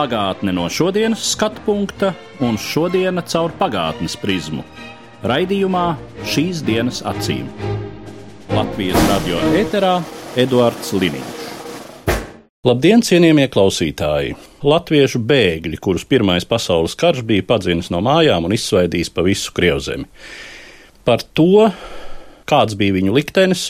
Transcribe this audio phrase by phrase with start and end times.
[0.00, 4.62] Pagātne no šodienas skatu punkta un šodienas caur pagātnes prizmu.
[5.28, 5.82] Raidījumā
[6.24, 7.50] šīs dienas acīm.
[8.48, 9.98] Latvijas radio eterā
[10.40, 11.42] Eduards Liniņš.
[12.64, 14.38] Labdien, cienījamie klausītāji!
[14.64, 20.08] Latviešu bēgļi, kurus Pirmais pasaules karš bija padzinis no mājām un izsvaidījis pa visu Krievzemi.
[21.04, 21.68] Par to,
[22.48, 23.66] kāds bija viņu liktenis,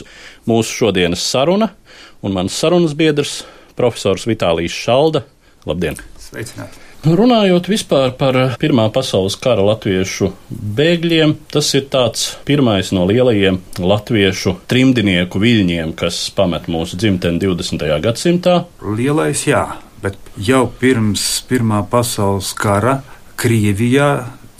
[0.47, 1.73] mūsu šodienas saruna
[2.23, 3.41] un mans sarunas biedrs,
[3.75, 5.25] profesors Vitālijas Šalda.
[5.67, 5.99] Labdien!
[6.31, 6.79] Sveicināti!
[7.01, 10.29] Runājot vispār par Pirmā pasaules kara latviešu
[10.77, 17.83] bēgļiem, tas ir tāds pirmais no lielajiem latviešu trimdnieku viļņiem, kas pamet mūsu dzimteni 20.
[18.05, 18.53] gadsimtā.
[18.85, 19.65] Lielais jā,
[20.03, 23.01] bet jau pirms Pirmā pasaules kara
[23.41, 24.11] Krievijā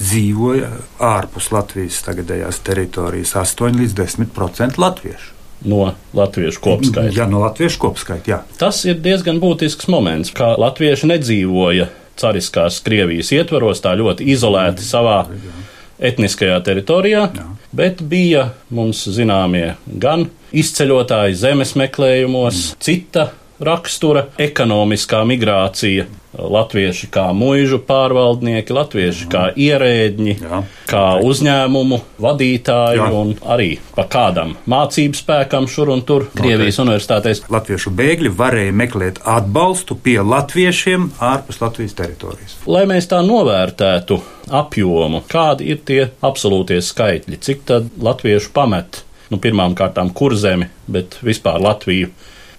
[0.01, 0.73] dzīvoja
[1.07, 5.40] ārpus Latvijas tagadējās teritorijas 8 līdz 10% latviešu.
[5.61, 7.13] No latviešu kopskaita.
[7.13, 8.39] Jā, no latviešu kopskaita, jā.
[8.57, 15.19] Tas ir diezgan būtisks moments, kā latvieši nedzīvoja cariskās Krievijas ietvaros tā ļoti izolēti savā
[16.01, 17.47] etniskajā teritorijā, Jā.
[17.77, 22.81] bet bija mums zināmie gan izceļotāji zemes meklējumos, mm.
[22.81, 23.27] cita
[23.61, 29.31] rakstura, ekonomiskā migrācija, latvieši kā muižu pārvaldnieki, latvieši Jā.
[29.31, 30.61] kā ierēdņi, Jā.
[30.87, 33.09] kā uzņēmumu vadītāji Jā.
[33.15, 36.87] un arī pa kādam mācību spēkam šur un tur Krievijas okay.
[36.87, 37.43] universitātēs.
[37.51, 42.57] Latviešu bēgļi varēja meklēt atbalstu pie latviešiem ārpus Latvijas teritorijas.
[42.71, 44.21] Lai mēs tā novērtētu
[44.61, 51.19] apjomu, kādi ir tie absolūtie skaitļi, cik tad latviešu pamet, nu, pirmām kārtām kurzemi, bet
[51.25, 52.11] vispār Latviju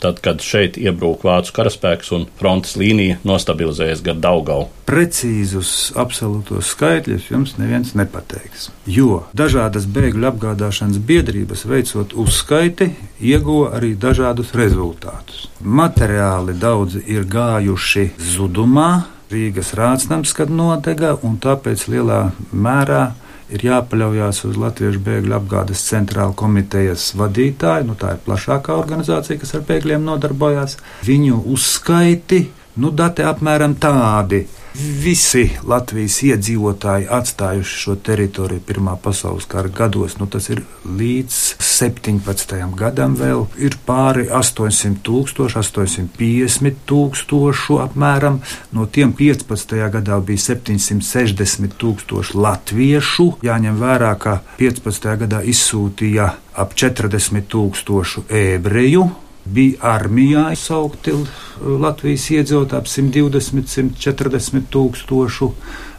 [0.03, 4.67] tad, kad šeit iebrūk vācu karaspēks un frontes līnija nostabilizējas gar Daugau.
[4.89, 12.91] Precīzus absolūtos skaitļus jums neviens nepateiks, jo dažādas bēgļu apgādāšanas biedrības veicot uzskaiti
[13.23, 15.47] ieguva arī dažādus rezultātus.
[15.63, 18.91] Materiāli daudzi ir gājuši zudumā,
[19.33, 22.19] Rīgas rācnams, kad nodega, un tāpēc lielā
[22.53, 23.15] mērā
[23.53, 27.89] ir jāpaļaujas uz Latviešu bēgļu apgādes centrāla komitejas vadītāju.
[27.91, 30.79] Nu, tā ir plašākā organizācija, kas ar bēgļiem nodarbojas.
[31.07, 32.47] Viņu uzskaiti,
[32.81, 34.45] nu, dati apmēram tādi.
[34.75, 42.55] Visi Latvijas iedzīvotāji atstājuši šo teritoriju Pirmā pasaules kara gados, nu tas ir līdz 17.
[42.79, 48.41] gadam vēl ir pāri 800 tūkstoši, 850 tūkstošu apmēram.
[48.73, 49.77] No tiem 15.
[49.93, 53.29] gadā bija 760 tūkstoši latviešu.
[53.45, 55.11] Jāņem vērā, ka 15.
[55.27, 59.11] gadā izsūtīja ap 40 tūkstošu ebreju
[59.45, 61.15] bija armijā saukti
[61.63, 65.51] Latvijas iedzīvotāji ap 120, 140 tūkstošu.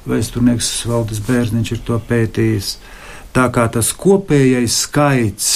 [0.10, 2.76] Vēsturnieks Valdis Bērziņš ir to pētījis.
[3.34, 5.48] Tā kā tas kopējais skaits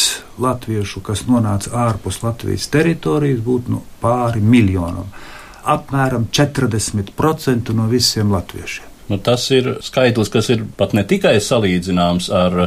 [0.42, 5.12] latviešu, kas nonāca ārpus Latvijas teritorijas, būtu nu, pāri miljonam.
[5.68, 8.88] Apmēram 40% no visiem latviešiem.
[9.12, 12.58] Nu, tas ir skaitlis, kas ir pat ne tikai salīdzināms ar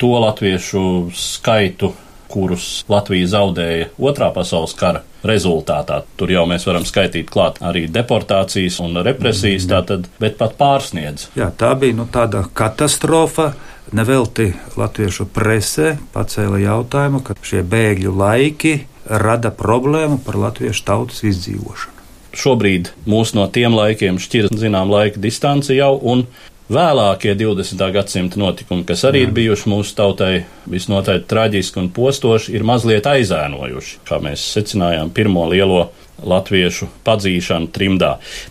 [0.00, 0.84] to latviešu
[1.16, 1.92] skaitu,
[2.30, 6.00] kurus Latvija zaudēja Otrā pasaules kara rezultātā.
[6.16, 9.72] Tur jau mēs varam skaitīt klāt arī deportācijas un represijas, mm.
[9.74, 11.28] tātad, bet pat pārsniedz.
[11.38, 13.52] Jā, tā bija nu, tāda katastrofa.
[13.90, 18.74] Nevelti latviešu presē pacēla jautājumu, ka šie bēgļu laiki
[19.10, 21.96] rada problēmu par latviešu tautas izdzīvošanu.
[22.30, 26.28] Šobrīd mūs no tiem laikiem šķir zinām laika distance jau, un
[26.70, 27.86] vēlākie 20.
[27.94, 29.28] gadsimta notikumi, kas arī Jā.
[29.28, 30.34] ir bijuši mūsu tautai
[30.70, 35.88] visnotaļ traģiski un postoši, ir mazliet aizēnojuši, kā mēs secinājām pirmo lielo
[36.20, 38.10] latviešu padzīšanu trimdā.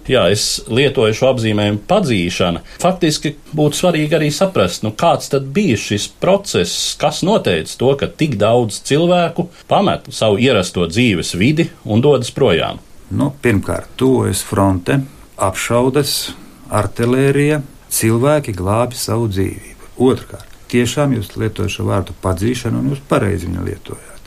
[0.09, 2.63] Jā, es lietoju šo apzīmējumu padzīšana.
[2.81, 8.09] Faktiski būtu svarīgi arī saprast, nu, kāds tad bija šis process, kas noteica to, ka
[8.09, 12.81] tik daudz cilvēku pamet savu ierasto dzīves vidi un dodas projām.
[13.09, 14.99] Nu, pirmkārt, tuvojas fronte,
[15.37, 16.31] apšaudas,
[16.69, 17.61] artilērija,
[17.93, 19.91] cilvēki glābi savu dzīvību.
[19.99, 24.19] Otrkārt, tiešām jūs lietojat šo vārdu padzīšanu, un jūs pareizi viņu lietojat.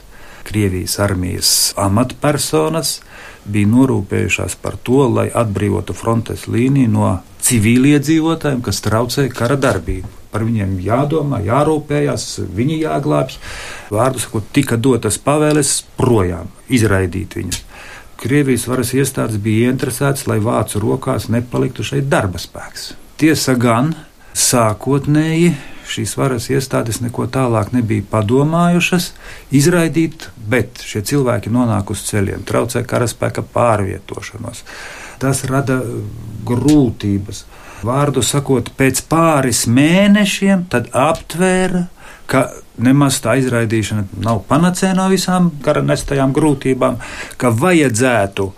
[0.43, 2.97] Krievijas armijas amatpersonas
[3.45, 7.13] bija norūpējušās par to, lai atbrīvotu frontes līniju no
[7.47, 10.11] civiliedzīvotājiem, kas traucēja kara darbību.
[10.33, 12.27] Par viņiem jādomā, jārūpējas,
[12.57, 13.37] viņi jāglābj.
[13.93, 17.61] Vārdu sakot, tika dotas pavēles projām, izraidīt viņus.
[18.23, 22.93] Krievijas varas iestādes bija ieinteresētas, lai vācu rokās nepaliktu šeit darba spēks.
[23.23, 23.93] Tiesa gan,
[24.35, 25.53] sākotnēji
[25.87, 29.13] šīs varas iestādes neko tālāk nebija padomājušas
[29.55, 34.65] izraidīt, bet šie cilvēki nonāk uz ceļiem, traucē karaspēka pārvietošanos.
[35.23, 35.79] Tas rada
[36.49, 37.45] grūtības.
[37.87, 41.85] Vārdu sakot, pēc pāris mēnešiem aptvēra,
[42.27, 42.49] ka
[42.83, 46.99] nemaz tā izraidīšana nav panacēna no visām kara nestajām grūtībām,
[47.39, 48.51] ka vajadzētu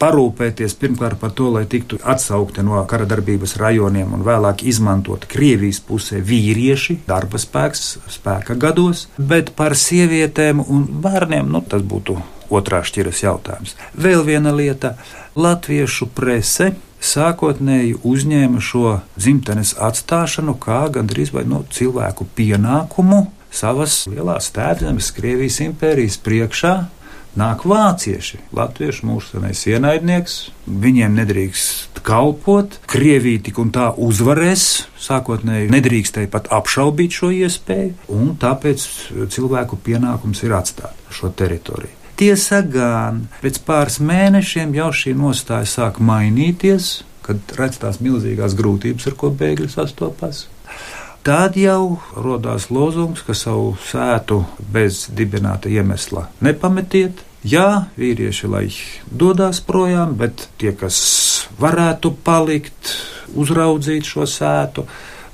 [0.00, 5.80] parūpēties pirmkārt par to, lai tiktu atsaukti no kara darbības rajoniem un vēlāk izmantot Krievijas
[5.84, 7.84] pusē vīrieši, darba spēks,
[8.18, 12.18] spēka gados, bet par sievietēm un bērniem nu, tas būtu
[12.50, 13.76] otrā šķiras jautājums.
[13.98, 14.96] Vēl viena lieta-
[15.46, 24.50] latviešu prese sākotnēji uzņēma šo dzimtenes atstāšanu kā gandrīz vai no cilvēku pienākumu savas lielās
[24.52, 26.74] tēvzemes, Krievijas impērijas priekšā.
[27.36, 34.64] Nāk vācieši, latviešu mūžsanais ienaidnieks, viņiem nedrīkst kalpot, Krievija tik un tā uzvarēs,
[35.04, 38.86] sākotnēji nedrīkstēja pat apšaubīt šo iespēju, un tāpēc
[39.34, 41.92] cilvēku pienākums ir atstāt šo teritoriju.
[42.16, 49.10] Tiesa gan pēc pāris mēnešiem jau šī nostāja sāk mainīties, kad redz tās milzīgās grūtības,
[49.10, 50.46] ar ko bēgļi sastopas.
[51.26, 57.25] Tad jau radās lozungs, ka savu sētu bez dibināta iemesla nepametiet.
[57.46, 58.66] Jā, vīrieši lai
[59.06, 60.96] dodas projām, bet tie, kas
[61.60, 62.96] varētu palikt,
[63.38, 64.86] uzraudzīt šo sētu,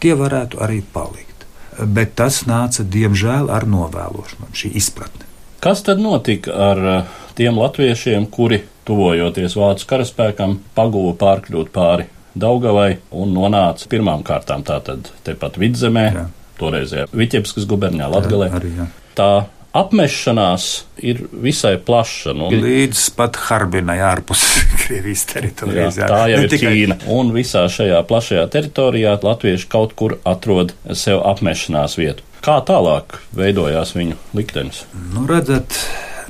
[0.02, 1.46] tie varētu arī palikt.
[1.80, 5.24] Bet tas nāca diemžēl ar novēlošanu, šī izpratne.
[5.62, 12.96] Kas tad notika ar eh, tiem latviešiem, kuri, tuvojoties vācu karaspēkam, pagūva pārkļūt pāri Daugavai
[13.12, 16.22] un nonāca pirmām kārtām tātad tepat vidzemē, jā.
[16.60, 18.48] toreizējā Viķepskas gubernijā Latgalē.
[18.48, 18.86] Jā, arī, jā.
[19.18, 19.32] Tā
[19.76, 20.68] apmešanās
[21.02, 22.34] ir visai plaša.
[22.36, 24.44] Nu, Līdz pat Harbinai ārpus
[24.84, 25.98] Krievijas teritorijas.
[26.00, 26.74] Jā, tā jau ne ir tikai...
[26.76, 26.98] Ķīna.
[27.12, 32.26] Un visā šajā plašajā teritorijā latvieši kaut kur atrod sev apmešanās vietu.
[32.42, 34.84] Kā tālāk veidojās viņu liktenis?
[35.14, 35.78] Nu, redzat,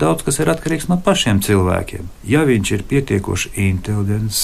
[0.01, 2.09] Daudz kas ir atkarīgs no pašiem cilvēkiem.
[2.27, 4.39] Ja viņš ir pietiekoši inteliģents,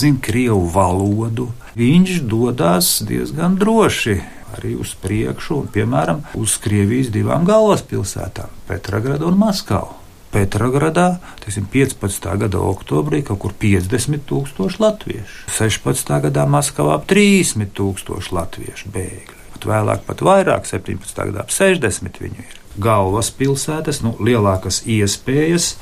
[0.00, 4.16] zina krievu valodu, viņš dodas diezgan droši
[4.54, 10.00] arī uz priekšu, un, piemēram, uz Krievijas divām galvaspilsētām- Petrogradu un Maskavu.
[10.34, 12.32] Petrogradā teiksim, 15.
[12.40, 16.18] gada oktobrī kaut kur 50 tūkstoši latviešu, 16.
[16.26, 19.38] gadā Maskavā ap 30 tūkstoši latviešu bēgļu.
[19.54, 21.28] Pat vēlāk, pat vairāk, 17.
[21.30, 25.76] gadā ap 60 viņu ir galvaspilsētas, nu, lielākas iespējas,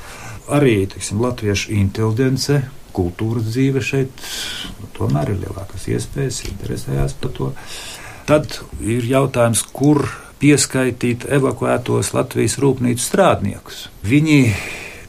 [0.53, 2.61] arī teiksim, latviešu inteligence,
[2.93, 4.25] kultūras dzīve šeit
[4.81, 7.51] nu, tomēr ir lielākas iespējas, interesējās par to.
[8.23, 10.05] Tad ir jautājums, kur
[10.39, 13.87] pieskaitīt evakuētos Latvijas rūpnīcu strādniekus.
[14.07, 14.39] Viņi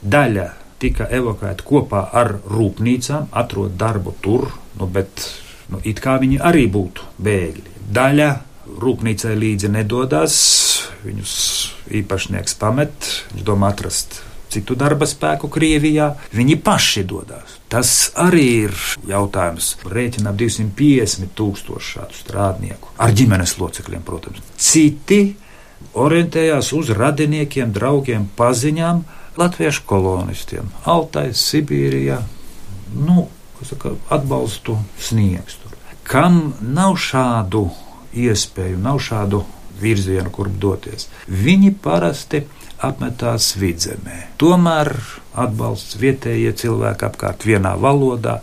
[0.02, 0.48] daļa
[0.82, 4.50] tika evakuēta kopā ar rūpnīcām, atrod darbu tur,
[4.80, 5.28] nu, bet
[5.70, 7.78] nu, it kā viņi arī būtu bēgļi.
[7.94, 8.28] Daļa
[8.82, 10.36] rūpnīcai līdzi nedodas,
[11.04, 11.34] viņus
[12.02, 14.22] īpašnieks pamet, viņš domā atrast
[14.54, 17.58] citu darba spēku Krievijā, viņi paši dodas.
[17.72, 17.90] Tas
[18.20, 18.74] arī ir
[19.10, 19.74] jautājums.
[19.90, 24.42] Rēķinām 250 tūkstošu šādu strādnieku ar ģimenes locekļiem, protams.
[24.60, 25.22] Citi
[25.98, 29.04] orientējās uz radiniekiem, draugiem, paziņām,
[29.40, 32.20] latviešu kolonistiem, Altai, Sibīrijā.
[32.94, 33.28] Nu,
[33.64, 35.74] saka, atbalstu sniegs tur.
[36.04, 37.66] Kam nav šādu
[38.14, 39.42] iespēju, nav šādu
[39.80, 41.08] virzienu, kur doties.
[41.28, 42.44] Viņi parasti
[42.82, 44.16] apmetās vidzemē.
[44.40, 44.90] Tomēr
[45.34, 48.36] atbalsts vietējie cilvēki apkārt vienā valodā,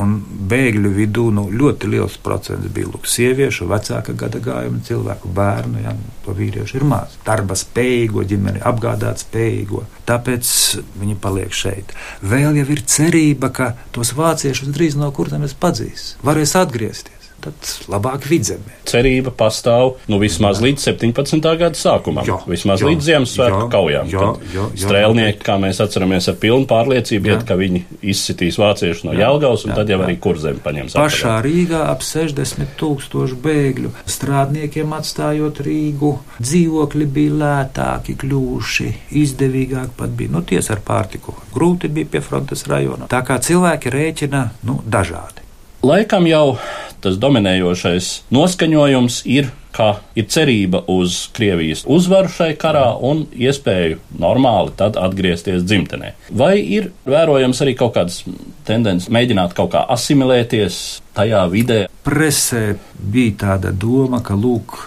[0.00, 0.18] un
[0.50, 5.96] bēgļu vidū nu, ļoti liels procents bija lūk, sieviešu, vecāka gada gājuma cilvēku, bērnu, ja
[6.26, 7.16] to vīriešu ir maz.
[7.26, 9.86] Darba spējīgo ģimeni, apgādāt spējīgo.
[10.08, 10.54] Tāpēc
[11.00, 11.96] viņi paliek šeit.
[12.22, 18.26] Vēl jau ir cerība, ka tos vāciešus drīz no kurzemes padzīs, varēs atgriezties tad labāk
[18.28, 18.80] vidzemē.
[18.88, 21.46] Cerība pastāv nu, vismaz līdz 17.
[21.60, 24.10] gada sākumam, jā, vismaz jā, līdz Ziemassvētku kaujām.
[24.10, 27.82] Jā, jā, jā, strēlnieki, kā mēs atceramies, ar pilnu pārliecību, iet, ka viņi
[28.14, 30.08] izsitīs vāciešus no jā, Jelgavas, un jā, tad jau jā.
[30.08, 30.96] arī kurzem paņems.
[30.98, 31.46] Pašā atpakaļ.
[31.46, 33.94] Rīgā ap 60 tūkstoši bēgļu.
[34.16, 36.12] Strādniekiem atstājot Rīgu,
[36.42, 41.36] dzīvokļi bija lētāki, kļuvuši, izdevīgāk pat bija, nu, tiesa ar pārtiku.
[41.54, 43.10] Grūti bija pie frontes rajona.
[43.12, 45.45] Tā kā cilvēki rēķina, nu, dažādi.
[45.84, 46.56] Laikam jau
[47.04, 54.72] tas dominējošais noskaņojums ir, ka ir cerība uz Krievijas uzvaru šai karā un iespēju normāli
[54.78, 56.14] tad atgriezties dzimtenē.
[56.32, 58.22] Vai ir vērojams arī kaut kādas
[58.66, 60.80] tendences mēģināt kaut kā asimilēties
[61.18, 61.80] tajā vidē?
[62.06, 64.78] Presē bija tāda doma, ka lūk,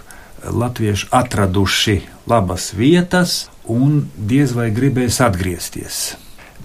[0.49, 1.99] latvieši atraduši
[2.31, 6.01] labas vietas un diez vai gribēs atgriezties.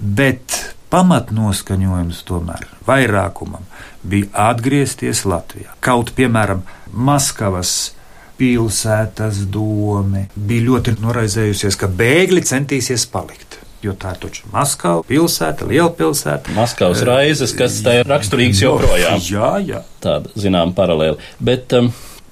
[0.00, 3.67] Bet pamatnoskaņojums tomēr vairākumam
[4.07, 5.73] bija atgriezties Latvijā.
[5.83, 6.63] Kaut, piemēram,
[6.95, 7.95] Maskavas
[8.39, 13.59] pilsētas doma bija ļoti noraizējusies, ka bēgļi centīsies palikt.
[13.85, 16.55] Jo tā ir taču Maskava, pilsēta, liela pilsēta.
[16.57, 19.19] Maskavas raizes, kas tā ir raksturīgs joprojām.
[19.29, 19.83] Jā, jā.
[20.05, 21.19] Tāda, zinām, paralēli.
[21.43, 21.75] Bet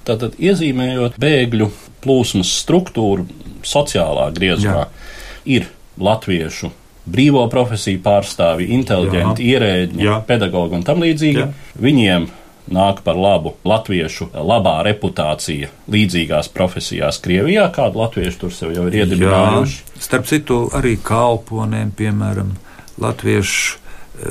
[0.07, 1.67] tātad iezīmējot bēgļu
[2.03, 3.27] plūsmas struktūru
[3.67, 5.11] sociālā griezumā, Jā.
[5.59, 5.69] ir
[6.01, 6.71] latviešu
[7.05, 9.57] brīvo profesiju pārstāvji, inteliģenti, Jā.
[9.57, 10.21] ierēģi, Jā.
[10.27, 11.43] pedagogi un tam līdzīgi.
[11.43, 11.49] Jā.
[11.83, 12.29] Viņiem
[12.73, 19.01] nāk par labu latviešu labā reputācija līdzīgās profesijās Krievijā, kādu latviešu tur sev jau ir
[19.01, 19.81] iedibinājuši.
[19.99, 22.55] Starp citu, arī kalponiem, piemēram,
[23.03, 23.81] latviešu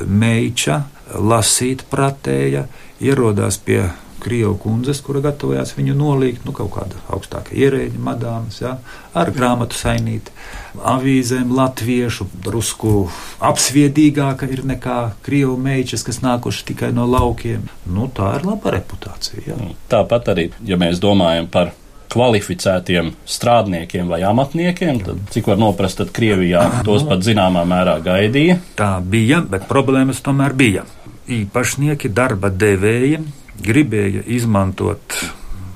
[0.09, 2.65] meiča, lasīt pratēja,
[3.03, 3.83] ierodās pie
[4.23, 8.77] Krievu kundzes, kura gatavojās viņu nolīgt, nu, kaut kāda augstāka ierēģa, madāmas, ja,
[9.17, 10.33] ar grāmatu sainīti,
[10.79, 13.05] avīzēm, latviešu, drusku
[13.43, 17.69] apsviedīgāka ir nekā Krievu meičas, kas nākuši tikai no laukiem.
[17.85, 19.45] Nu, tā ir laba reputācija.
[19.53, 19.71] Ja.
[19.91, 21.75] Tāpat arī, ja mēs domājam par
[22.13, 28.59] kvalificētiem strādniekiem vai amatniekiem, tad cik var noprast, tad Krievijā tos pat zināmā mērā gaidīja.
[28.77, 30.85] Tā bija, bet problēmas tomēr bija.
[31.33, 33.21] Īpašnieki, darba devēji
[33.61, 35.17] gribēja izmantot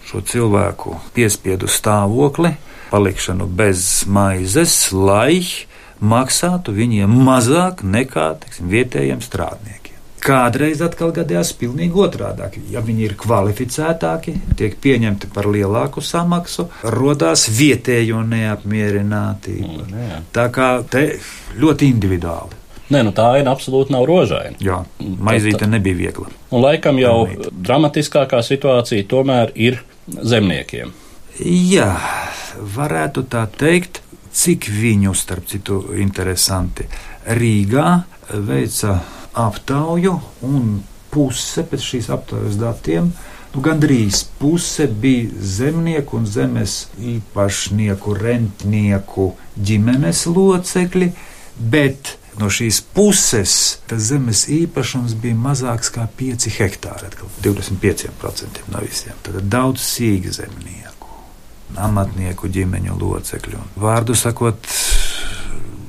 [0.07, 2.53] šo cilvēku piespiedu stāvokli,
[2.91, 5.43] palikšanu bez maizes, lai
[5.99, 9.95] maksātu viņiem mazāk nekā teiksim, vietējiem strādniekiem.
[10.27, 12.61] Kādreiz atkal gadījās pilnīgi otrādi.
[12.73, 19.85] Ja viņi ir kvalificētāki, tiek pieņemti par lielāku samaksu, radās vietējo neapmierinātību.
[19.87, 20.25] Mm.
[20.35, 21.05] Tā kā te
[21.61, 22.63] ļoti individuāli.
[22.87, 24.55] Nē, nu tā aina absolūti nav rožaina.
[24.63, 26.29] Jā, maizīte nebija viegla.
[26.55, 27.51] Un laikam jau Pilnīgi.
[27.67, 30.93] dramatiskākā situācija tomēr ir zemniekiem.
[31.43, 31.91] Jā,
[32.77, 33.99] varētu tā teikt,
[34.31, 36.87] cik viņu, starp citu, interesanti.
[37.27, 37.89] Rīgā
[38.47, 39.01] veica
[39.37, 40.13] aptauju,
[40.47, 40.77] un
[41.11, 43.09] puse pēc šīs aptaujas datiem,
[43.53, 45.27] nu, gandrīz puse bija
[45.57, 49.27] zemnieku un zemes īpašnieku, rentnieku
[49.59, 51.11] ģimenes locekļi,
[51.57, 53.53] bet no šīs puses
[53.89, 59.17] tas zemes īpašums bija mazāks kā 5 hektāri, atkal 25% no visiem.
[59.25, 61.11] Tad daudz sīgu zemnieku,
[61.87, 63.63] amatnieku ģimeņu locekļu.
[63.81, 64.69] Vārdu sakot,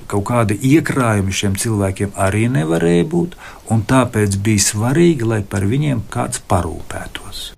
[0.08, 3.36] kaut kādi iekrājumi šiem cilvēkiem arī nevarēja būt,
[3.74, 7.57] un tāpēc bija svarīgi, lai par viņiem kāds parūpētos.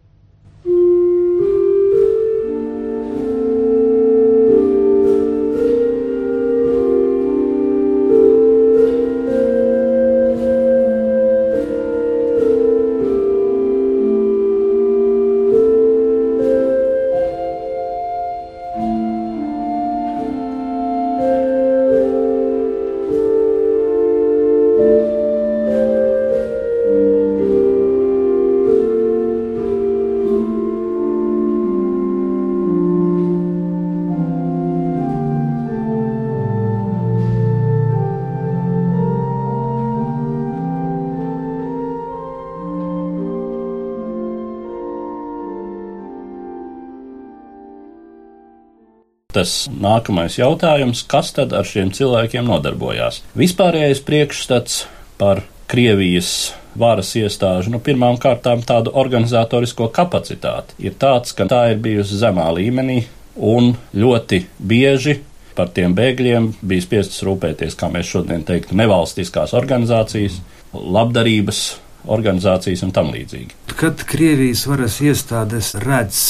[49.41, 53.23] Tas nākamais jautājums, kas tad ar šiem cilvēkiem nodarbojās?
[53.41, 54.83] Vispārējais priekšstats
[55.17, 61.81] par Krievijas varas iestāžu, nu, pirmām kārtām tādu organizatorisko kapacitāti, ir tāds, ka tā ir
[61.81, 62.99] bijusi zemā līmenī
[63.41, 65.17] un ļoti bieži
[65.57, 70.37] par tiem bēgļiem bija spiestas rūpēties, kā mēs šodien teiktu, nevalstiskās organizācijas,
[70.77, 71.65] labdarības
[72.13, 73.57] organizācijas un tam līdzīgi.
[73.81, 76.23] Kad Krievijas varas iestādes redz,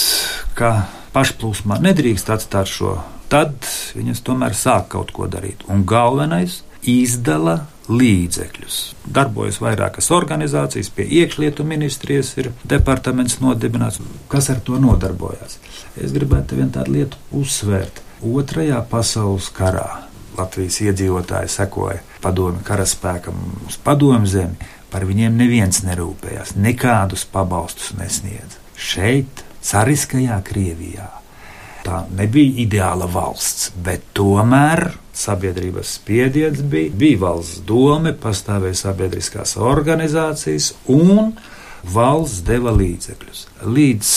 [0.55, 0.77] ka
[1.15, 2.99] pašplūsmā nedrīkst atstāt šo,
[3.33, 3.55] tad
[3.97, 5.65] viņas tomēr sāk kaut ko darīt.
[5.69, 8.77] Un galvenais- izdala līdzekļus.
[9.07, 15.59] Darbojas vairākas organizācijas, pie iekšlietu ministrijas ir departaments nodibināts, kas ar to nodarbojas.
[15.97, 18.03] Es gribētu vienu tādu lietu uzsvērt.
[18.23, 20.05] Otrajā pasaules karā
[20.39, 24.69] Latvijas iedzīvotāji sekoja padomju karaspēkam uz padomju zemi.
[24.91, 28.59] Par viņiem neviens nerūpējās, nekādus pabalstus nesniedz.
[28.75, 31.09] Šeit, Cariskajā Krievijā,
[31.85, 40.73] tā nebija ideāla valsts, bet tomēr sabiedrības spiediens bija, bija valsts doma, pastāvēja sabiedriskās organizācijas
[40.93, 41.35] un
[41.85, 43.47] valsts deva līdzekļus.
[43.69, 44.13] Līdz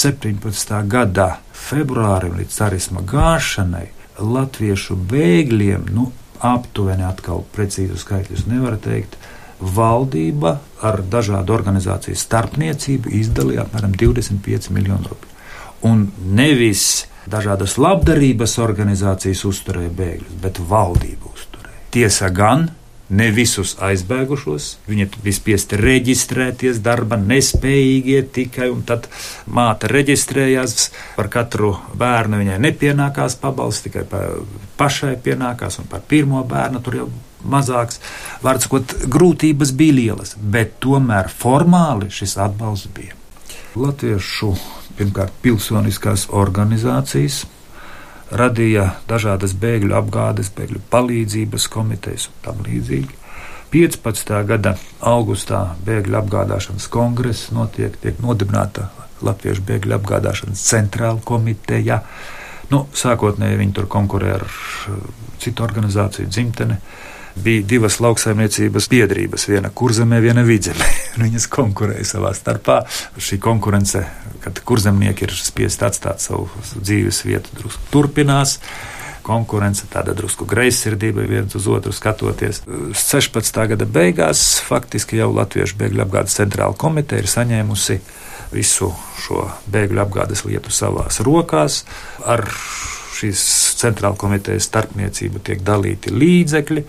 [0.00, 0.74] 17.
[0.90, 3.86] gada februārim, līdz carisma gāšanai,
[4.20, 9.16] latviešu bēgļiem, nu, aptuveni atkal precīzu skaitļus nevar teikt,
[9.60, 15.38] valdība ar dažādu organizāciju starpniecību izdalīja apmēram 25 miljonu rubļu.
[15.88, 21.80] Un nevis dažādas labdarības organizācijas uzturēja bēgļus, bet valdība uzturēja.
[21.94, 22.68] Tiesa gan
[23.10, 24.68] ne visus aizbēgušos.
[24.88, 29.08] Viņi bija spiesti reģistrēties darba nespējīgie tikai, un tad
[29.50, 32.40] māte reģistrējās par katru bērnu.
[32.44, 34.06] Viņai nepienākās pabalsts, tikai
[34.78, 37.10] pašai pienākās, un par pirmo bērnu tur jau
[37.44, 38.00] mazāks.
[38.44, 43.16] Vārds sakot, grūtības bija lielas, bet tomēr formāli šis atbalsts bija.
[43.78, 44.54] Latviešu
[44.98, 47.44] pirmkārt pilsoniskās organizācijas
[48.30, 53.16] radīja dažādas bēgļu apgādes, bēgļu palīdzības komitejas un tam līdzīgi.
[53.70, 54.32] 15.
[54.46, 54.74] gada
[55.06, 58.88] augustā bēgļu apgādāšanas kongress notiek, tiek nodibināta
[59.22, 62.00] Latviešu bēgļu apgādāšanas centrāla komiteja.
[62.70, 64.46] Nu, sākotnēji viņi tur konkurē ar
[65.42, 66.78] citu organizāciju dzimteni
[67.34, 70.88] bija divas lauksaimniecības biedrības, viena kurzemē, viena vidzemē.
[71.24, 72.80] Viņas konkurēja savā starpā.
[73.20, 74.04] Šī konkurence,
[74.44, 78.58] kad kurzemnieki ir spiest atstāt savu dzīves vietu, drusku turpinās.
[79.20, 82.62] Konkurence, tāda drusku greizsirdība, viens uz otru skatoties.
[82.96, 83.60] 16.
[83.74, 88.00] gada beigās faktiski jau Latviešu bēgļu apgādes centrāla komiteja ir saņēmusi
[88.50, 91.84] visu šo bēgļu apgādes lietu savās rokās
[92.26, 92.42] ar
[93.20, 93.46] šīs
[93.80, 96.84] centrāla komitejas starpniecību tiek dalīti līdzekļi.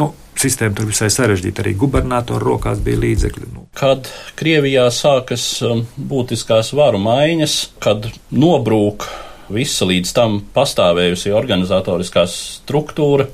[0.00, 1.64] Nu, sistēma tur visai sarežģīta.
[1.64, 3.50] Arī gubernatora rokās bija līdzekļi.
[3.54, 3.66] Nu.
[3.76, 9.08] Kad Krievijā sākas um, būtiskās varu maiņas, kad nobrūk
[9.52, 13.28] visa līdz tam pastāvējusi organizatoriskā struktūra,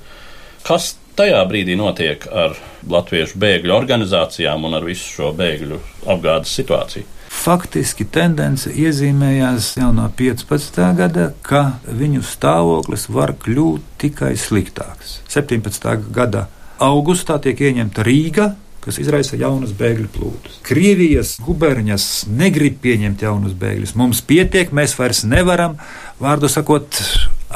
[0.66, 2.56] kas tajā brīdī notiek ar
[2.88, 5.80] latviešu bēgļu organizācijām un ar visu šo bēgļu
[6.12, 7.08] apgādes situāciju?
[7.42, 10.78] Faktiski tendence iezīmējās jau no 15.
[10.98, 15.18] gada, ka viņu stāvoklis var kļūt tikai sliktāks.
[15.32, 15.88] 17.
[16.14, 16.46] gada
[16.82, 20.58] augustā tiek ieņemta Rīga, kas izraisa jaunas bēgļu plūdus.
[20.66, 23.94] Krievijas guberņas negrib pieņemt jaunus bēgļus.
[23.98, 25.78] Mums pietiek, mēs vairs nevaram,
[26.22, 26.98] vārdu sakot,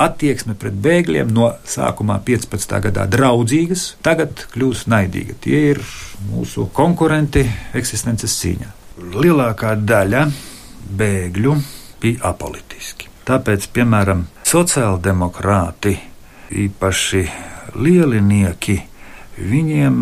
[0.06, 2.80] attieksme pret bēgļiem no sākumā 15.
[2.88, 5.38] gadā draudzīgas, tagad kļūst naidīga.
[5.46, 5.82] Tie ir
[6.30, 10.22] mūsu konkurenti eksistences cīņā lielākā daļa
[10.96, 11.54] bēgļu
[12.00, 13.10] bija apolitiski.
[13.26, 15.96] Tāpēc, piemēram, sociāldemokrāti,
[16.54, 17.22] īpaši
[17.74, 18.76] lielinieki,
[19.36, 19.96] viņiem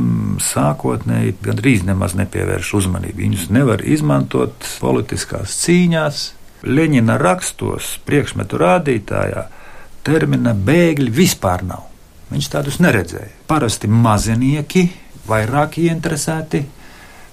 [0.44, 3.22] sākotnēji gandrīz nemaz nepievērš uzmanību.
[3.24, 6.24] Viņus nevar izmantot politiskās cīņās.
[6.64, 9.48] Leņķina rakstos, priekšmetu rādītājā,
[10.04, 11.82] termina bēgļi vispār nav.
[12.30, 13.32] Viņš tādus neredzēja.
[13.48, 14.86] Parasti mazinieki,
[15.28, 16.62] vairāk ieinteresēti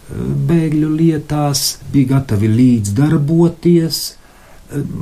[0.10, 4.02] bēgļu lietās, bija gatavi līdzdarboties,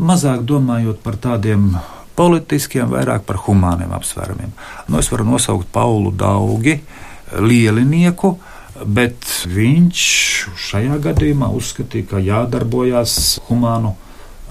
[0.10, 1.72] mazāk domājot par tādiem
[2.20, 4.52] politiskiem, vairāk par humāniem apsvērumiem.
[4.90, 6.80] Nu, es varu nosaukt Paulu Daugi,
[7.40, 8.36] lielinieku,
[8.86, 10.04] bet viņš
[10.70, 13.96] šajā gadījumā uzskatīja, ka jādarbojās humānu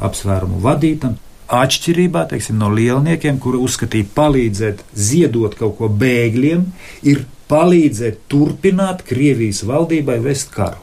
[0.04, 1.16] apsvērumu vadītam.
[1.48, 6.66] Atšķirībā teiksim, no lielniekiem, kuri uzskatīja palīdzēt ziedot kaut ko bēgļiem,
[7.08, 10.82] ir palīdzēt turpināt Krievijas valdībai vest karu.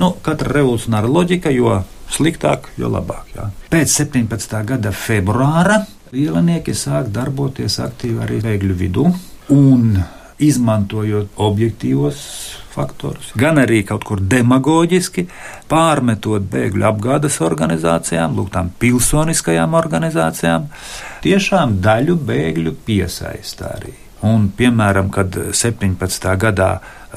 [0.00, 1.78] Nu, katra revolucionāra loģika, jo
[2.10, 3.30] sliktāk, jo labāk.
[3.36, 3.48] Jā.
[3.70, 4.58] Pēc 17.
[4.66, 9.06] gada februāra lielnieki sāk darboties aktīvi arī bēgļu vidū
[9.54, 9.96] un
[10.42, 12.20] izmantojot objektīvos
[12.74, 15.28] faktorus, gan arī kaut kur demagoģiski
[15.70, 20.66] pārmetot bēgļu apgādes organizācijām, lūk, tām pilsoniskajām organizācijām,
[21.22, 23.94] tiešām daļu bēgļu piesaista arī.
[24.24, 26.30] Un, piemēram, kad 17.
[26.40, 26.70] gadā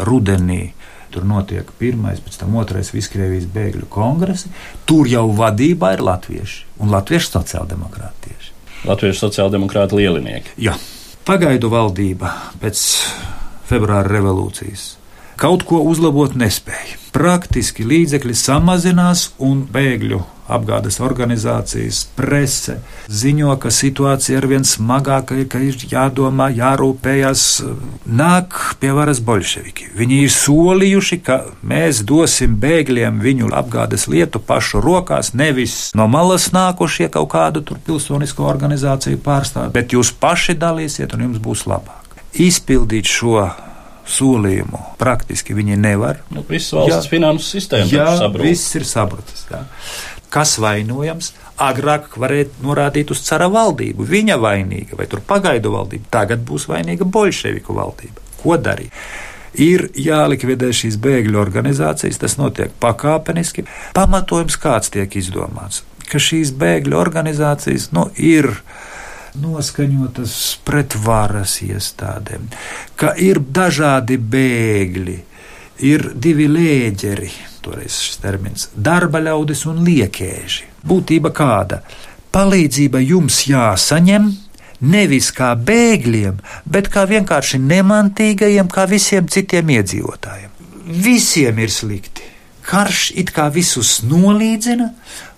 [0.07, 0.73] rudenī
[1.13, 4.51] tur notiek pirmais, pēc tam otrais Viskrievijas bēgļu kongresi,
[4.85, 8.35] tur jau vadībā ir latvieši un latviešu sociāldemokrāti.
[8.87, 10.53] Latviešu sociāldemokrāti lielinieki.
[10.61, 10.75] Jā,
[11.25, 12.29] pagaidu valdība
[12.61, 12.83] pēc
[13.67, 14.97] februāra revolūcijas
[15.37, 16.97] kaut ko uzlabot nespēja.
[17.13, 25.61] Praktiski līdzekļi samazinās un bēgļu apgādes organizācijas, prese ziņo, ka situācija ir vien smagāka, ka
[25.63, 27.45] ir jādomā, jārūpējas.
[28.07, 29.91] Nāk pie varas bolševiki.
[29.97, 36.49] Viņi ir solījuši, ka mēs dosim bēgļiem viņu apgādes lietu pašu rokās, nevis no malas
[36.55, 42.03] nākušie kaut kādu pilsonisko organizāciju pārstāvji, bet jūs paši dalīsiet un jums būs labāk.
[42.37, 43.47] Izpildīt šo
[44.07, 46.21] solījumu praktiski viņi nevar.
[46.33, 48.47] Nu, viss valsts jā, finanses sistēma jā, sabrūk.
[48.47, 49.45] viss ir sabrucis.
[49.51, 49.63] Jā.
[50.33, 51.31] Kas vainojams?
[51.63, 54.05] Agrāk varēja norādīt uz cara valdību.
[54.07, 56.09] Viņa vainīga, vai tur pagaidu valdība.
[56.13, 58.23] Tagad būs vainīga bolševiku valdība.
[58.41, 58.93] Ko darīt?
[59.57, 63.65] Ir jālikvidē šīs bēgļu organizācijas, tas notiek pakāpeniski.
[63.97, 68.51] Pamatojums kāds tiek izdomāts, ka šīs bēgļu organizācijas nu, ir
[69.41, 70.35] noskaņotas
[70.67, 72.47] pret varas iestādēm,
[72.99, 75.17] ka ir dažādi bēgļi,
[75.89, 77.31] ir divi lēģeri,
[77.67, 80.67] toreiz šis termins- darba ļaudis un liekēži.
[80.87, 81.81] Būtība kāda?
[82.33, 84.29] Palīdzība jums jāsaņem,
[84.81, 90.51] nevis kā bēgļiem, bet kā vienkārši nemantīgajiem, kā visiem citiem iedzīvotājiem.
[90.87, 92.21] Visiem ir slikti.
[92.67, 94.91] Karš it kā visus nolīdzina,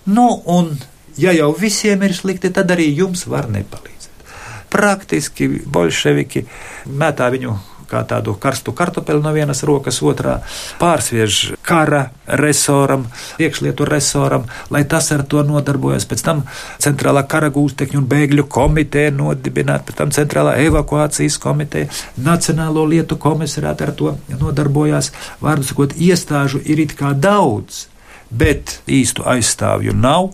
[0.06, 0.78] nu un
[1.16, 4.26] ja jau visiem ir slikti, tad arī jums var nepalīdzēt.
[4.70, 6.44] Praktiski bolševiki
[6.86, 7.56] metā viņu
[7.90, 10.38] kā tādu karstu kartupeli no vienas rokas otrā,
[10.80, 12.06] pārsviež kara
[12.40, 13.06] resoram,
[13.42, 16.06] iekšlietu resoram, lai tas ar to nodarbojas.
[16.10, 16.44] Pēc tam
[16.82, 23.88] centrālā kara gūstekņu un bēgļu komiteja nodibināta, pēc tam centrālā evakuācijas komiteja, Nacionālo lietu komisariāta
[23.88, 25.10] ar to nodarbojās.
[25.42, 27.86] Vārdu sakot, iestāžu ir it kā daudz
[28.30, 30.30] bet īstu aizstāvju nav.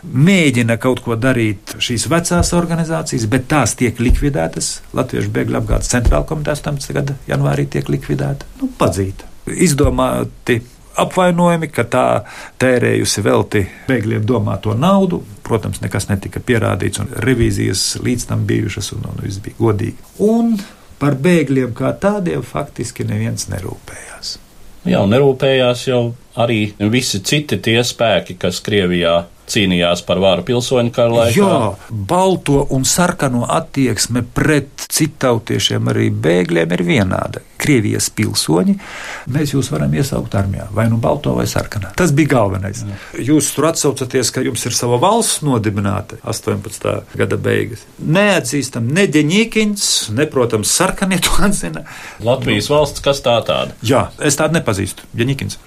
[0.00, 4.72] Mēģina kaut ko darīt šīs vecās organizācijas, bet tās tiek likvidētas.
[4.96, 6.94] Latviešu bēgļu apgādes centrāla komiteja 18.
[6.96, 8.48] gada janvārī tiek likvidēta.
[8.62, 9.28] Nu, padzīta.
[9.50, 10.60] Izdomāti
[11.00, 12.06] apvainojumi, ka tā
[12.60, 15.22] tērējusi velti bēgļiem domāto naudu.
[15.46, 19.96] Protams, nekas netika pierādīts, un revīzijas līdz tam bijušas, un, un viss bija godīgi.
[20.26, 20.54] Un
[21.00, 24.38] par bēgļiem kā tādiem faktiski neviens nerūpējās.
[24.88, 26.00] Jā, un nerūpējās jau
[26.40, 31.36] arī visi citi tie spēki, kas Krievijā cīnījās par varu pilsoņu kara laikā.
[31.36, 37.44] Jā, balto un sarkano attieksme pret citautiešiem, arī bēgļiem ir vienāda.
[37.60, 38.76] Krievijas pilsoņi,
[39.34, 41.92] mēs jūs varam iesaukt armijā, vai nu balto vai sarkanā.
[41.98, 42.80] Tas bija galvenais.
[42.86, 42.98] Jā.
[43.30, 46.94] Jūs tur atsaucaties, ka jums ir sava valsts nodibināta 18.
[47.20, 47.84] gada beigas.
[48.00, 49.84] Neatzīstam ne Deņķins,
[50.16, 51.84] ne, protams, sarkanie to atzina.
[52.24, 53.76] Latvijas valsts, kas tā tāda?
[53.84, 55.10] Jā, es tādu nepazīstu.
[55.16, 55.60] Deņķins.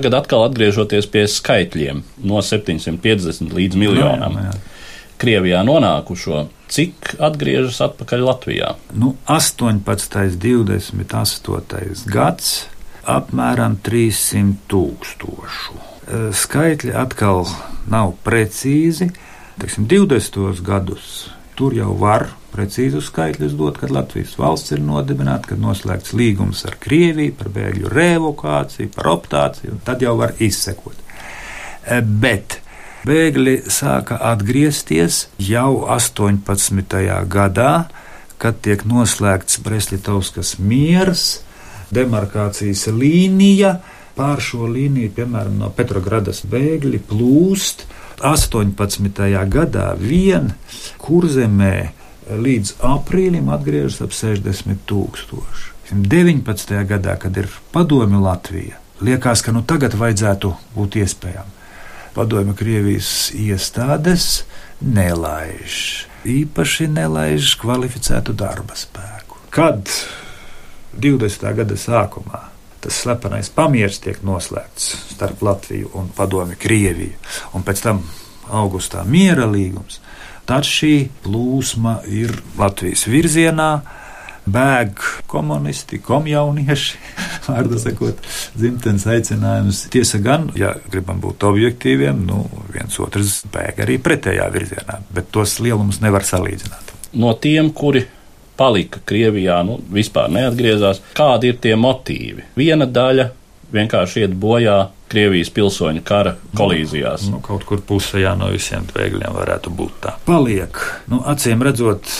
[0.00, 4.38] Tagad atkal atgriežoties pie skaitļiem no 750 līdz miljonam.
[4.40, 5.10] Jā, jā.
[5.20, 8.70] Krievijā nonākušo, cik atgriežas atpakaļ Latvijā?
[8.96, 10.40] Nu, 18.
[10.40, 12.08] 28.
[12.08, 12.48] gads
[13.04, 15.76] apmēram 300 tūkstošu.
[15.76, 17.44] E, skaitļi atkal
[17.92, 19.10] nav precīzi.
[19.60, 20.64] Teiksim, 20.
[20.64, 21.26] gadus
[21.60, 26.78] tur jau var precīzus skaitļus dot, kad Latvijas valsts ir nodibināta, kad noslēgts līgums ar
[26.80, 30.96] Krieviju par bēgļu reevokāciju, par optāciju, tad jau var izsekot.
[31.84, 32.58] E, bet
[33.08, 36.96] bēgļi sāka atgriezties jau 18.
[37.30, 37.74] gadā,
[38.40, 41.42] kad tiek noslēgts Breslitovskas miers,
[41.92, 43.76] demarkācijas līnija.
[44.16, 47.86] Pār šo līniju, piemēram, no Petrogradas bēgļi plūst
[48.26, 49.28] 18.
[49.48, 50.52] gadā vien
[51.00, 51.74] kurzemē
[52.30, 55.70] līdz aprīlim atgriežas ap 60 tūkstoši.
[55.90, 56.74] 19.
[56.86, 61.56] gadā, kad ir padomju Latvija, liekas, ka nu tagad vajadzētu būt iespējām.
[62.14, 64.44] Padomju Krievijas iestādes
[64.82, 69.38] nelaiž, īpaši nelaiž kvalificētu darba spēku.
[69.54, 69.90] Kad
[70.98, 71.50] 20.
[71.56, 72.49] gada sākumā
[72.80, 77.18] tas slepenais pamieris tiek noslēgts starp Latviju un Padomju Krieviju,
[77.54, 78.04] un pēc tam
[78.50, 80.00] augustā miera līgums,
[80.50, 83.70] Tad šī plūsma ir Latvijas virzienā.
[84.50, 84.98] Bēg
[85.30, 86.96] komunisti, komjaunieši,
[87.46, 88.18] vārdu sakot,
[88.56, 89.84] dzimtenes aicinājums.
[89.94, 92.40] Tiesa gan, ja gribam būt objektīviem, nu,
[92.72, 96.90] viens otrs bēg arī pretējā virzienā, bet tos lielumus nevar salīdzināt.
[97.20, 98.02] No tiem, kuri
[98.60, 102.50] palika Krievijā, nu, vispār neatgriezās, kādi ir tie motīvi?
[102.60, 103.30] Viena daļa
[103.72, 104.78] vienkārši iet bojā
[105.10, 107.26] Krievijas pilsoņu kara kolīzijās.
[107.26, 110.14] Nu, nu, kaut kur pusē jā, no visiem bēgļiem varētu būt tā.
[110.28, 110.78] Paliek,
[111.10, 112.12] nu, acīm redzot,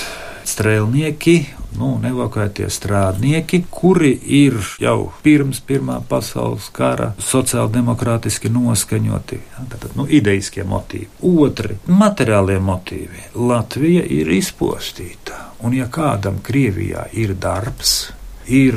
[0.49, 1.37] strēlnieki,
[1.79, 9.41] nu, nevakotie strādnieki, kuri ir jau pirms Pirmā pasaules kara sociāldemokrātiski noskaņoti.
[9.59, 11.09] Tātad, nu, ideiskie motīvi.
[11.23, 13.31] Otri- materiālie motīvi.
[13.35, 18.13] Latvija ir izpostīta, un ja kādam Krievijā ir darbs,
[18.47, 18.75] ir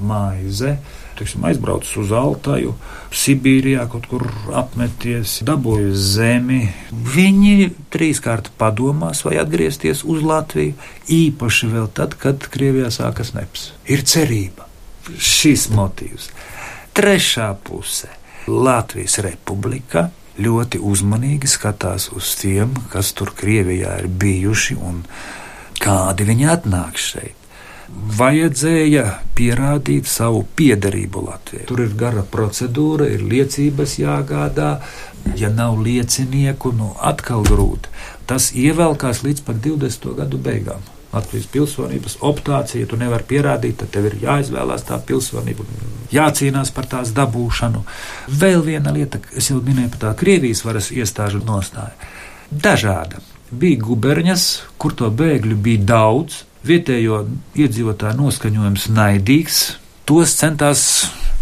[0.00, 0.76] maize,
[1.18, 2.74] teiksim, aizbraucis uz Altaju,
[3.14, 6.60] Sibīrijā kaut kur apmeties, dabūjis zemi.
[7.14, 10.74] Viņi trīskārt padomās, vai atgriezties uz Latviju,
[11.12, 13.70] īpaši vēl tad, kad Krievijā sākas neps.
[13.90, 14.68] Ir cerība,
[15.18, 16.30] šis motīvs.
[16.94, 18.10] Trešā puse-
[18.66, 25.04] Latvijas republika ļoti uzmanīgi skatās uz tiem, kas tur Krievijā ir bijuši un
[25.80, 27.43] kādi viņi atnāk šeit.
[27.88, 29.04] Vajadzēja
[29.36, 31.66] pierādīt savu piederību Latvijai.
[31.68, 34.78] Tur ir gara procedūra, ir liecības jāgādā.
[35.40, 37.88] Ja nav liecinieku, nu atkal grūti.
[38.28, 40.12] Tas ievelkās līdz pat 20.
[40.18, 40.84] gadu beigām.
[41.14, 45.66] Latvijas pilsonības optācija, ja tu nevari pierādīt, tad tev ir jāizvēlās tā pilsonība,
[46.12, 47.84] jācīnās par tās dabūšanu.
[48.42, 51.94] Vēl viena lieta, kas jau minēju par tā Krievijas varas iestāžu nostāju.
[52.50, 53.22] Dažāda.
[53.54, 54.48] Bija guberņas,
[54.80, 57.24] kur to bēgļu bija daudz, vietējo
[57.58, 59.62] iedzīvotāju noskaņojums naidīgs,
[60.08, 60.84] tos centās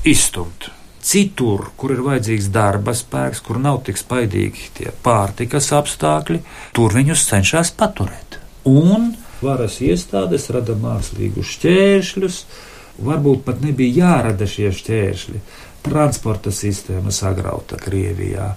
[0.05, 0.71] izstumt.
[1.03, 6.39] Citur, kur ir vajadzīgs darba spēks, kur nav tik spaidīgi tie pārtikas apstākļi,
[6.77, 8.39] tur viņus cenšas paturēt.
[8.71, 9.11] Un
[9.43, 12.39] varas iestādes rada mākslīgus šķēršļus,
[13.03, 15.43] varbūt pat nebija jārada šie šķēršļi.
[15.83, 18.53] Transporta sistēma sagrauta Krievijā.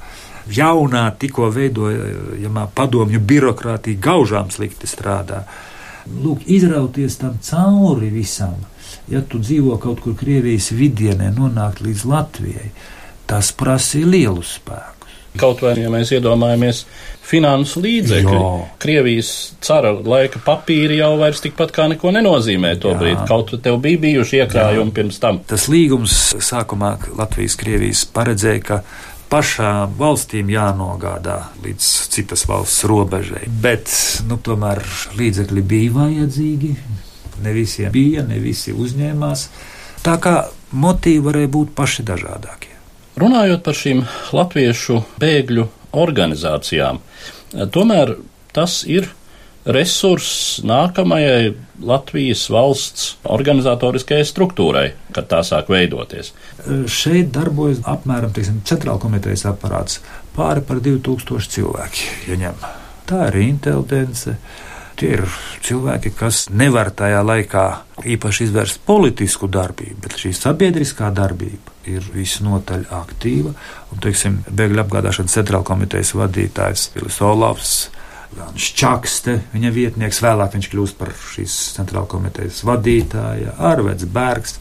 [0.54, 5.42] Jaunā, tikko veidojamā padomju birokrātija gaužām slikti strādā.
[6.06, 8.58] Lūk, izrauties tam cauri visam,
[9.10, 12.70] ja tu dzīvo kaut kur Krievijas vidienē, nonākt līdz Latvijai,
[13.30, 14.94] tas prasīja lielu spēku.
[15.36, 16.86] Kaut vai, ja mēs iedomājamies
[17.26, 18.52] finansu līdzekļi, Jā.
[18.80, 19.32] Krievijas
[19.66, 23.00] cara laika papīri jau vairs tikpat kā neko nenozīmē to Jā.
[23.02, 23.26] brīdi.
[23.28, 25.42] Kaut vai tev bija bijuši iekrājumi pirms tam.
[25.50, 28.80] Tas līgums sākumā Latvijas-Krievijas paredzēja, ka
[29.36, 33.44] pašām valstīm jānogādā līdz citas valsts robežai.
[33.50, 33.92] Bet
[34.30, 34.80] nu, tomēr
[35.20, 36.70] līdzekļi bija vajadzīgi.
[37.44, 39.50] Ne visiem bija, ne visi uzņēmās.
[40.06, 40.38] Tā kā
[40.72, 42.72] motīvi varēja būt paši dažādākie.
[43.20, 45.68] Runājot par šīm latviešu bēgļu
[46.00, 47.02] organizācijām,
[47.76, 48.16] tomēr
[48.56, 49.10] tas ir
[49.66, 56.32] resurss nākamajai Latvijas valsts organizatoriskajai struktūrai, kad tā sāk veidoties.
[56.92, 60.00] Šeit darbojas apmēram teiksim, centrāla komitejas aparāts.
[60.36, 62.64] Pāri par 2000 cilvēki ieņem.
[63.10, 64.38] Tā ir inteligence.
[64.96, 65.26] Tie ir
[65.66, 67.66] cilvēki, kas nevar tajā laikā
[68.16, 73.52] īpaši izvērst politisku darbību, bet šī sabiedriskā darbība ir visnotaļ aktīva.
[73.92, 77.76] Un, teiksim, bēgļu apgādāšanas centrāla komitejas vadītājs Vilis Olavs.
[78.36, 84.58] Jānis Čakste, viņa vietnieks, vēlāk viņš kļūst par šīs centrāla komitejas vadītāju, Arvets Bergs,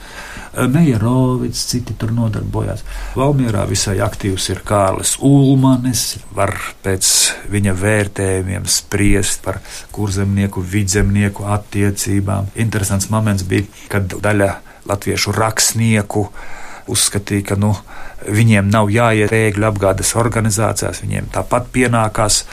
[0.55, 2.85] Mejerovics, citi tur nodarbojās.
[3.19, 6.05] Valmierā visai aktīvs ir Kārlis Ulmanis,
[6.37, 7.11] var pēc
[7.51, 9.59] viņa vērtējumiem spriest par
[9.95, 12.53] kurzemnieku, vidzemnieku attiecībām.
[12.55, 14.53] Interesants moments bija, kad daļa
[14.87, 16.29] latviešu rakstnieku
[16.93, 17.73] uzskatīja, ka nu,
[18.29, 22.45] viņiem nav jāiet bēgļu apgādes organizācijās, viņiem tāpat pienākās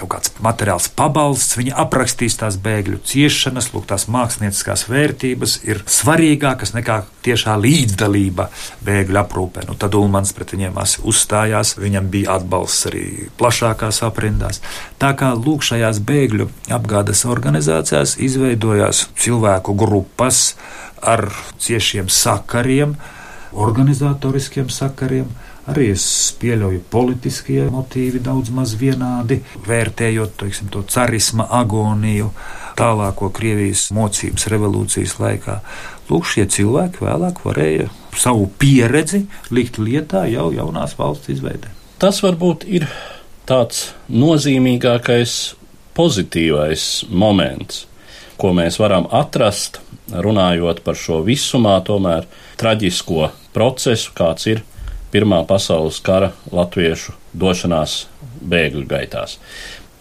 [0.00, 6.74] kaut kāds materiāls pabalsts, viņi aprakstīs tās bēgļu ciešanas, lūk, tās mākslinieckās vērtības ir svarīgākas
[6.76, 8.48] nekā tiešā līdzdalība
[8.86, 9.66] bēgļu aprūpē.
[9.68, 13.04] Nu, tad Ulmans pret viņiem uzstājās, viņam bija atbalsts arī
[13.40, 14.62] plašākās aprindās.
[15.00, 20.54] Tā kā lūk, šajās bēgļu apgādes organizācijās izveidojās cilvēku grupas
[21.00, 21.28] ar
[21.60, 22.96] ciešiem sakariem,
[23.52, 25.30] organizatoriskiem sakariem.
[25.70, 26.04] Arī es
[26.40, 32.32] pieļauju politiskie motīvi daudz maz vienādi, vērtējot teiksim, to carisma agoniju,
[32.78, 35.60] tālāko Krievijas mocības revolūcijas laikā.
[36.10, 37.86] Lūk, šie cilvēki vēlāk varēja
[38.18, 39.22] savu pieredzi
[39.54, 41.70] likt lietā jau jaunās valsts izveidē.
[42.02, 42.88] Tas varbūt ir
[43.46, 45.36] tāds nozīmīgākais
[45.94, 47.84] pozitīvais moments,
[48.40, 49.78] ko mēs varam atrast,
[50.10, 52.26] runājot par šo visumā, tomēr
[52.58, 54.64] traģisko procesu, kāds ir
[55.10, 58.04] Pirmā pasaules kara latviešu došanās
[58.46, 59.38] bēgļu gaitās.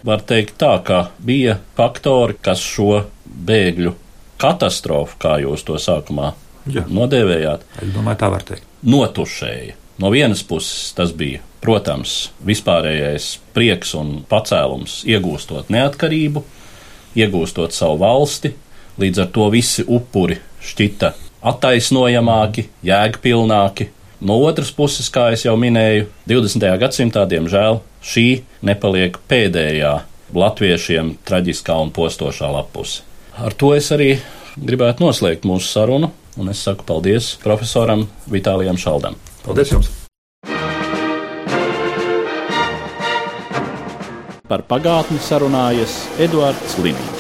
[0.06, 3.96] Var teikt tā, ka bija faktori, kas šo bēgļu
[4.40, 6.34] katastrofu, kā jūs to sākumā
[6.70, 6.86] Jā.
[6.88, 8.64] nodēvējāt, Es domāju, tā var teikt.
[8.86, 9.74] notušēja.
[10.00, 16.44] No vienas puses tas bija, protams, vispārējais prieks un pacēlums iegūstot neatkarību,
[17.20, 18.54] iegūstot savu valsti,
[19.00, 21.12] līdz ar to visi upuri šķita
[21.50, 23.90] attaisnojamāki, jēgpilnāki.
[24.20, 26.66] No otras puses, kā jau minēju, 20.
[26.82, 28.26] gadsimtā, diemžēl, šī
[28.68, 29.94] nepaliek pēdējā
[30.36, 33.06] latviešiem traģiskā un postošā lapuse.
[33.40, 34.18] Ar to es arī
[34.60, 39.16] gribētu noslēgt mūsu sarunu, un es saku paldies profesoram Vitālijam Šaldam.
[39.46, 39.94] Paldies jums!
[44.50, 47.19] Par pagātni sarunājas Eduards Līniju.